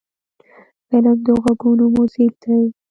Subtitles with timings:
[0.87, 2.59] فلم د غوږونو میوزیک دی